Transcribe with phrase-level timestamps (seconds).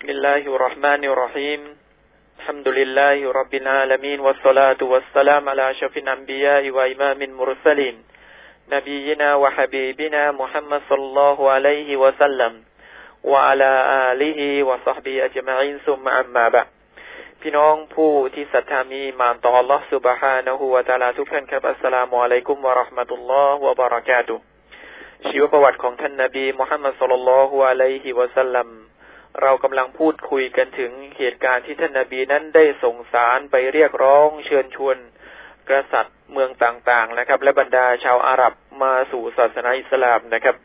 [0.00, 1.60] بسم الله الرحمن الرحيم
[2.38, 7.96] الحمد لله رب العالمين والصلاة والسلام على أشرف الأنبياء وإمام المرسلين
[8.72, 12.52] نبينا وحبيبنا محمد صلى الله عليه وسلم
[13.24, 13.72] وعلى
[14.12, 16.68] آله وصحبه أجمعين ثم أما بعد
[17.40, 24.34] พี่น้องผู้ที่ศรัทธามีมานต่อ Allah سبحانه และ تعالى ทุกท่านครับอัสสลามุอะลัยกุมวะราะห์มะตุลลอฮ์วะบะเราะกาตุ
[25.28, 28.68] ชีวประวัติของท่านนบีมุฮัมมัดสุลลัลลอฮุอะลัยฮิวะสัลลัม
[29.41, 34.97] เรากำลังพูดคุยกันถึงเหตุการณ์ที่ท่านนาบีนั้นได้ส่งสารไปเรียกร้องเชิญชวน
[35.69, 40.55] กษัตริย์เมืองต่างๆนะครับ และบรรดาชาวอาหรับมาสู่ศาสนาอิสลามนะครับ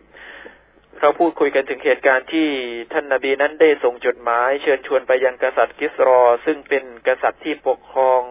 [1.01, 2.49] เราพูดคุยกันถึงเหตุการณ์ที่
[2.93, 8.23] ท่านนาบีนั้นได้ส่งจดหมาย เชิญชวนไปยังกษัตริย์กิสรอ ซึ่งเป็นกษัตริย์ที่ปกครอง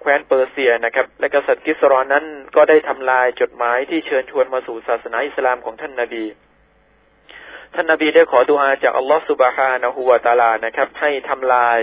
[0.00, 2.24] แคว้นเปอร์เซียนะครับ และกษัตริย์กิสรอนั้น
[2.56, 6.24] ก็ได้ทำลายจดหมายที่เชิญชวนมาสู่ศาสนาอิสลามของท่านนาบี
[7.74, 11.80] ท่านนาบีได้ขอดุอาจากอัลลอฮฺสุบฮานะฮูวาตาลานะครับ ให้ทำลาย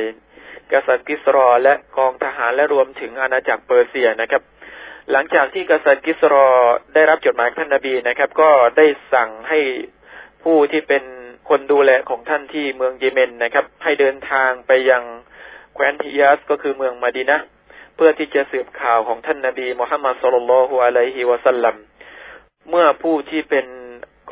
[0.72, 4.42] กษัตริย์กิสรอและกองทหารและรวมถึงอาณาจักรเปอร์เซียนะครับ
[5.12, 6.48] หลังจากที่กษัตริย์กิสรอ
[6.94, 9.60] ได้รับจดหมายท่านนาบีนะครับ ก็ได้สั่งให้
[10.44, 11.04] ผู้ที่เป็น
[11.50, 15.04] คนดูแลของท่านที่เมืองเยเมนนะครับ ให้เดินทางไปยัง
[15.74, 17.40] แคว้นฮิยาสก็คือเมืองมาดีนะ
[17.96, 21.76] เพื่อที่จะสืบข่าวของท่านนาบีมุฮัมมัดสุลลัลฮุอะลัยฮิวะสัลลัม
[22.70, 23.66] เมื่อผู้ที่เป็น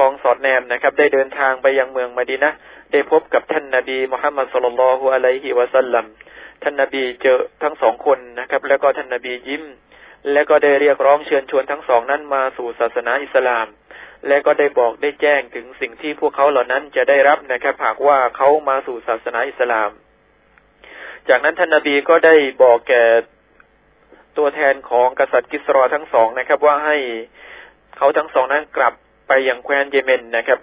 [0.06, 2.52] องสอดแนมนะครับ ได้เดินทางไปยังเมืองมาดีนะ
[2.92, 6.06] ได้พบกับท่านนาบีมุฮัมมัดสุลลัลฮุอะลัยฮิวะสัลลัม
[6.64, 9.64] ท่านนาบีเจอทั้งสองคนนะครับ แล้วก็ท่านนาบียิ้ม
[10.32, 13.68] และก็ได้เรียกร้องเชิญชวนทั้งสองนั้นมาสู่ศาสนาอิสลาม
[14.28, 19.90] และก็ได้บอกได้แจ้งถึงสิ่งที่พวกเขาเหล่านั้นจะได้รับนะครับหากว่าเขามาสู่ศาสนาอิสลาม
[21.30, 23.04] จากนั้นท่านนาบีก็ได้บอกแก่
[24.38, 26.98] ตัวแทนของกษัตริย์กิสรอทั้งสองนะครับ ว่าให้
[27.98, 28.94] เขาทั้งสองนั้นกลับ
[29.34, 30.60] ไปยังแคว้นเยเมนนะครับ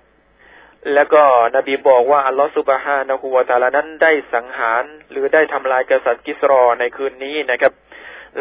[0.95, 1.23] แล้วก็
[1.57, 7.73] นบีบอกว่าอัลลอฮฺสุบฮานะฮูวาตาลานั้นได้สังหาร หรือได้ทำลายกษัตริย์กิสรอในคืนนี้นะครับ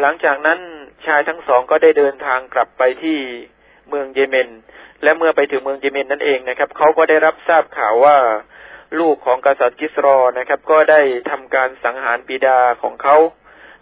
[0.00, 0.58] หลังจากนั้น
[1.06, 3.18] ชายทั้งสองก็ได้เดินทางกลับไปที่
[3.88, 4.48] เมืองเยเมน
[5.02, 8.16] และเมื่อไปถึงเมืองเยเมนนั่นเองนะครับเขาก็ได้รับทราบข่าวว่า
[9.00, 11.00] ลูกของกษัตริย์กิสรอนะครับ ก็ได้
[11.30, 13.16] ทำการสังหารบิดาของเขา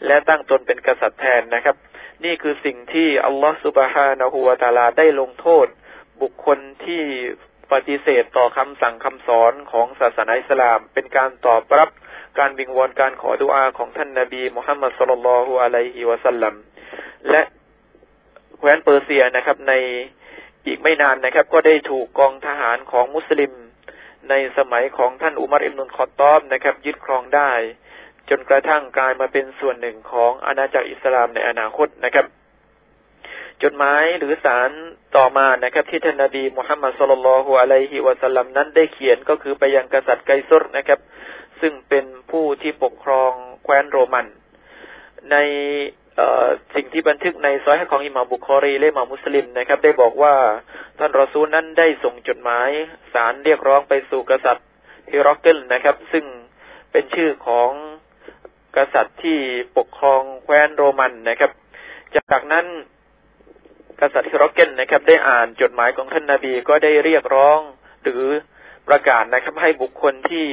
[0.06, 1.76] และตั้งตนเป็นกษัตริย์แทนนะครับ
[2.24, 5.66] นี่คือสิ่งที่อัลลอฮฺสุบฮานะฮูวาตาลาได้ลงโทษ
[6.22, 7.02] บุคคลที่
[7.72, 11.88] ปฏิเสธต่อคำสั่งคำสอนของศาสนาอิสลาม เป็นการตอบรับ
[12.38, 16.54] การวิงวอนการขอดุอาของท่านนาบีมุฮัมมัดสุลลัลฮุอะลัยฮิวะสัลลัม
[17.30, 17.42] และ
[18.58, 19.72] แคว้นเปอร์เซียนะครับใน
[20.66, 23.52] อีกไม่นานนะครับ ก็ได้ถูกกองทหารของมุสลิม
[24.30, 27.50] ในสมัยของท่านอุมารอิมนุนคอตอบนะครับ ยึดครองได้
[28.28, 32.26] จนกระทั่งกลายมาเป็นส่วนหนึ่งของอาณาจักรอิสลามในอนาคตนะครับ
[33.62, 34.70] จดหมายหรือสาร
[35.16, 41.00] ต่อมานะครับ ที่ท่านนบีมุฮัมมัดสุลลัลฮุอะลัยฮิวะสัลลัมนั้นได้เขียนก็คือไปยังกษัตริย์ไกซุรนะครับ
[41.60, 43.32] ซึ่งเป็นผู้ที่ปกครอง
[43.64, 44.26] แคว้นโรมัน
[45.30, 45.36] ใน
[46.74, 50.34] สิ่งที่บันทึกในซอยของอิหม่าบุคอรีและอิหม่ามุสลิมนะครับ ได้บอกว่า
[50.98, 52.70] ท่านรอซูลนั้นได้ส่งจดหมาย
[53.12, 54.66] สารเรียกร้องไปสู่กษัตริย์
[55.10, 56.24] ฮิรอกเกลนะครับ ซึ่ง
[56.92, 57.70] เป็นชื่อของ
[58.76, 59.38] กษัตริย์ที่
[59.78, 61.50] ปกครองแคว้นโรมันนะครับ
[62.32, 62.66] จากนั้น
[64.00, 67.60] กษัตริย์ฮิโรเกนนะครับ ได้อ่านจดหมายของท่านนาบีก็ได้เรียกร้อง
[68.02, 68.24] หรือ
[68.88, 70.46] ประกาศนะครับ ให้บุคคลที่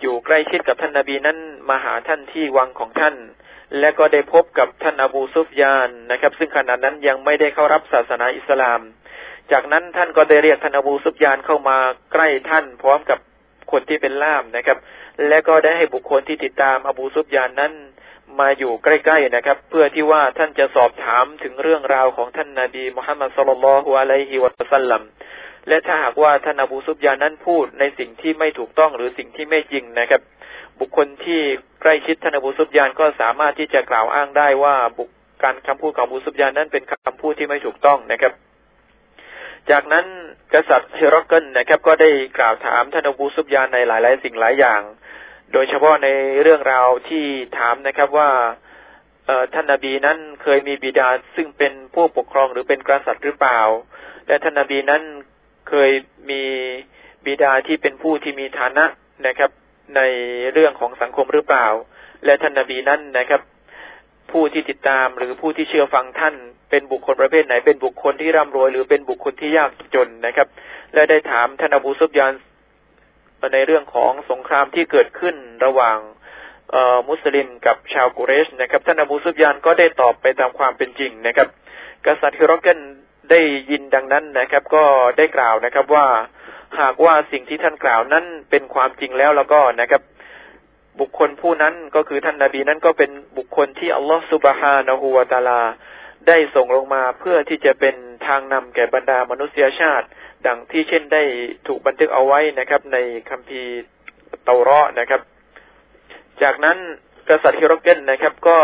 [0.00, 1.38] อยู่ใกล้ชิดกับท่านนาบีนั้น
[1.68, 3.16] มาหาท่านที่วังของท่าน
[3.80, 8.80] และก็ได้พบกับท่านอบูซุฟยานนะครับ ซึ่งขณะนั้นยังไม่ได้เข้ารับศาสนาอิสลาม
[9.52, 11.78] จากนั้นท่านก็ได้เรียกท่านอบูซุฟยานเข้ามา
[12.12, 13.18] ใกล้ท่าน พร้อมกับ
[13.72, 14.78] คนที่เป็นล่ามนะครับ
[15.28, 17.72] และก็ได้ให้บุคคลที่ติดตามอบูซุฟยานนั้น
[18.40, 25.02] มาอยู่ใกล้ๆนะครับ เพื่อที่ว่าท่านจะสอบถามถึงเรื่องราวของท่านนาบีมุฮัมมัดสุลลัลฮุอะลัยฮิวะสัลลัม
[25.68, 30.20] และถ้าหากว่าท่านอบูซุบยานั้นพูดในสิ่งที่ไม่ถูกต้องหรือสิ่งที่ไม่จริงนะครับ
[30.80, 31.40] บุคคลที่
[31.82, 35.08] ใกล้ชิดท่านอบูซุบยานก็สามารถที่จะกล่าวอ้างได้ว่าบุค
[35.42, 38.32] การคำพูดของอบูซุบยานนั้นเป็นคำพูดที่ไม่ถูกต้องนะครับ
[39.70, 40.06] จากนั้น
[40.54, 44.80] กษัตริย์เฮโรเกนนะครับ ก็ได้กล่าวถามท่านอบูซุบยานในหลาย ๆ สิ่งหลายอย่าง
[45.52, 46.08] โดยเฉพาะใน
[46.42, 47.24] เรื่องราวที่
[47.58, 48.30] ถามนะครับว่า
[49.54, 53.60] ท่านนาบีนั้นเคยมีบิดาซึ่งเป็นผู้ปกครองหรือเป็นกษัตริย์หรือเปล่า
[54.26, 55.02] และท่านนาบีนั้น
[55.68, 55.90] เคย
[56.30, 56.42] มี
[57.26, 58.84] บิดาที่เป็นผู้ที่มีฐานะ
[59.26, 59.50] นะครับ
[59.96, 60.00] ใน
[60.52, 61.66] เรื่องของสังคมหรือเปล่า
[62.24, 63.40] และท่านนาบีนั้นนะครับ
[64.32, 66.34] ผู้ที่ติดตามหรือผู้ที่เชื่อฟังท่าน
[66.70, 70.48] เป็นบุคคลประเภทไหนเป็นบุคคลที่ร่ำรวย หรือเป็นบุคคลที่ยากจนนะครับ
[70.94, 72.32] และได้ถามท่านอบูซุบยาน
[73.54, 75.98] ในเรื่องของสงครามที่เกิดขึ้นระหว่าง
[77.08, 81.48] มุสลิมกับชาวกุเรชนะครับท่านอบูซุบยานก็ได้ตอบไปตามความเป็นจริงนะครับ
[82.06, 82.78] กษัตริย์ฮิโรเกน
[83.30, 83.40] ได้
[83.70, 84.84] ยินดังนั้นนะครับ ก็
[85.18, 86.06] ได้กล่าวนะครับว่า
[86.80, 90.02] หากว่าสิ่งที่ท่านกล่าวนั้นเป็นความจริงแล้วแล้วก็นะครับ
[91.00, 95.62] บุคคลผู้นั้นก็คือท่านนาบีนั้นก็เป็นบุคคลที่อัลลอฮฺสุบฮานะฮูวาตาลา
[96.28, 97.94] ได้ส่งลงมาเพื่อที่จะเป็น
[98.26, 100.06] ทางนำแก่บรรดามนุษยชาติ
[100.46, 101.22] ดังที่เช่นได้
[101.66, 102.98] ถูกบันทึกเอาไว้นะครับ ใน
[103.30, 103.72] คัมภีร์
[104.44, 105.20] เตาระนะครับ
[106.42, 106.76] จากนั้น
[107.28, 108.56] กษัตริย์ฮิโรเกนนะครับ ก็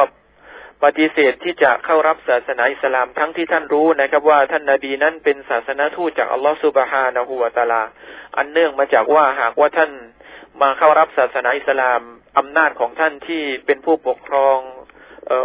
[0.85, 7.83] ปฏิเสธที่จะเข้ารับศาสนาอิสลามทั้งที่ท่านรู้นะครับ ว่าท่านนาบีนั้นเป็นศาสนาทูตจากอัลลอฮฺสุบฮานะฮูวาตาลา
[8.37, 9.91] อันเนื่องมาจากว่าหากว่าท่าน
[10.63, 12.01] มาเข้ารับศาสนาอิสลาม
[12.39, 14.59] อำนาจของท่านที่เป็นผู้ปกครอง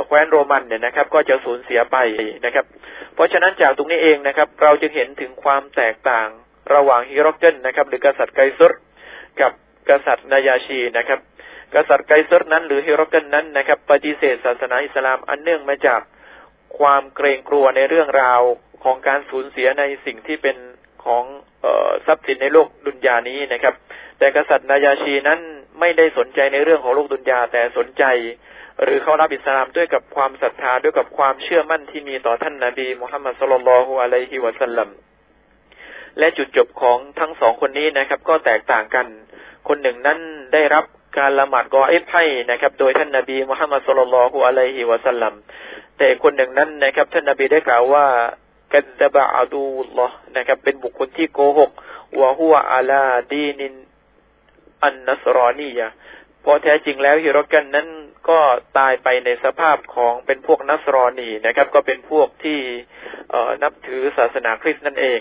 [0.06, 1.98] แคว้นโรมันเนี่ยนะครับ ก็จะสูญเสียไป
[2.46, 2.66] นะครับ
[3.18, 6.28] เพราะฉะนั้นจากตรงนี้เองนะครับ เราจึงเห็นถึงความแตกต่าง
[6.74, 8.74] ระหว่างฮิโรเกนนะครับ หรือกษัตริย์ไกซุร
[9.42, 9.52] กับ
[9.90, 11.20] กษัตริย์นายาชีนะครับ
[11.76, 16.02] กษัตริย์ไกซอร์นั้น หรือฮิโรกันนั้นนะครับ ปฏิเสธศาสนาอิสลามอันเนื่องมาจาก
[16.80, 18.42] ความเกรงกลัวในเรื่องราว
[18.84, 20.58] ของการสูญเสียในสิ่งที่เป็น
[21.06, 21.24] ของ
[21.66, 23.74] ออทรัพย์สินในโลกดุนยานี้นะครับ
[24.20, 25.40] แต่กษัตริย์นายาชีนั้น
[25.80, 28.04] ไม่ได้สนใจในเรื่องของโลกดุนยาแต่สนใจ
[28.84, 34.90] หรือเขารับอิสลามด้วยกับความศรัทธาด้วยกับความเชื่อมั่นที่มีต่อท่านนาบีมุฮัมมัดสุลลัลฮุอะลัยฮิวะสัลลัม
[36.20, 39.06] และจุดจบของทั้งสองคนนี้นะครับ ก็แตกต่างกัน
[39.68, 40.20] คนหนึ่งนั้น
[40.54, 40.86] ได้รับ
[41.18, 45.34] การละหมาดกอเอฟให้นะครับ โดยท่านนาบีมุฮัมมัดสุลลัลฮุอะลัยฮิวะสัลลัม
[45.98, 48.06] แต่คนหนึ่งนั้นนะครับ ท่านนาบีได้กล่าวว่า
[48.74, 51.72] กัดบะอาดูลลอนะครับ เป็นบุคคลที่โกหก
[52.20, 53.74] วะฮุวอาลาดีนิน
[54.86, 55.88] อันนัสรอนียะ
[56.46, 57.88] พอแท้จริงแล้วฮิโรกันนั้น
[58.30, 58.40] ก็
[58.78, 62.60] ตายไปในสภาพของเป็นพวกนัสรอนีนะครับ ก็เป็นพวกที่
[63.64, 65.20] นับถือศาสนาคริสต์นั่นเอง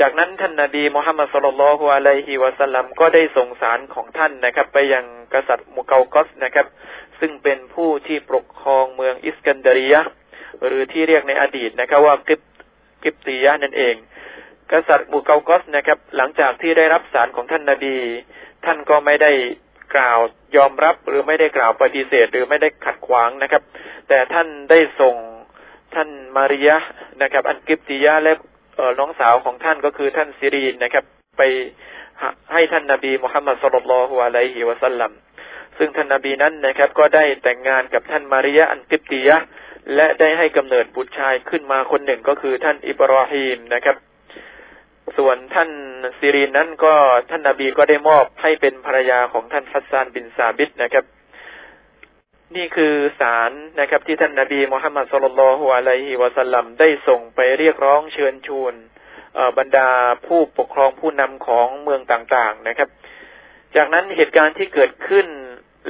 [0.00, 5.04] จากนั้นท่านนาบีมุฮัมมัดสุลลัลฮุอะลัยฮิวะสัลลัมก็ได้ส่งสารของท่านนะครับ ไปยัง
[5.34, 6.66] กษัตริย์มุเกากอสนะครับ
[7.20, 10.00] ซึ่งเป็นผู้ที่ปกครองเมืองอิสกันดารียะ
[10.66, 12.40] หรือที่เรียกในอดีตนะครับว่ากิบ
[13.02, 13.94] กิบตียะนั่นเอง
[14.72, 17.96] กษัตริย์มุเกากอสนะครับ หลังจากที่ได้รับสารของท่านนาบี
[18.64, 19.32] ท่านก็ไม่ได้
[19.94, 20.18] กล่าว
[20.56, 23.62] ยอมรับหรือไม่ได้กล่าวปฏิเสธ หรือไม่ได้ขัดขวางนะครับ
[24.08, 25.16] แต่ท่านได้ส่ง
[25.94, 26.76] ท่านมาริยะ
[27.22, 28.32] นะครับ อันกิบตียะและ
[28.98, 31.04] น้องสาวของท่านก็คือท่านซิรีนนะครับ
[31.38, 31.42] ไป
[32.52, 35.12] ให้ท่านนาบีมุฮัมมัดصلى الله عليه وسلم
[35.78, 39.36] ซึ่งท่านนาบีนั้นนะครับ ก็ได้แต่งงานกับท่านมาริยะอันกิบตียะ
[39.94, 43.96] และได้ให้กำเนิดบุตรชายขึ้นมาคนหนึ่งก็คือท่านอิบราฮิมนะครับ
[45.16, 45.70] ส่วนท่าน
[46.18, 46.94] ซิรีนนั้นก็
[47.30, 51.04] ท่านนาบีก็ได้มอบให้เป็นภรรยาของท่านฮัสซานบินซาบิดนะครับ
[52.56, 58.74] นี่คือสารนะครับ ที่ท่านนาบีมุฮัมมัดสุลลัลฮุอะลัยฮิวะสัลลัมได้ส่งไปเรียกร้องเชิญชวน
[59.58, 59.88] บรรดา
[60.26, 62.88] ผู้ปกครองผู้นำของเมืองต่างๆนะครับ
[63.76, 65.26] จากนั้นเหตุการณ์ที่เกิดขึ้น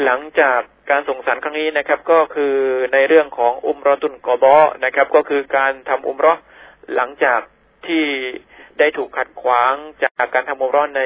[0.05, 0.61] หลังจาก
[0.91, 2.55] การส่งสารครั้งนี้นะครับ ก็คือ
[2.93, 6.35] ในเรื่องของอุมรอตุนกอบอนะครับ ก็คือการทำอุมรอ
[6.95, 7.41] หลังจาก
[7.87, 8.05] ที่
[8.79, 11.03] ได้ถูกขัดขวางจากการทำโมรอใน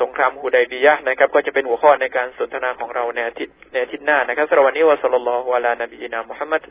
[0.00, 6.62] สงครามฮูดายบียะนะครับ ก็จะเป็นหัวข้อในการสนทนาของเราในอาทิตย์ในอาทิตย์หน้านะครับสำหรับวันนี้วะสัลลัลลอฮุอะลานบีนามุฮัมมัด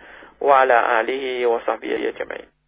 [0.50, 2.61] วะลาอาลีฮิวะซอฮบีฮิยะจมัย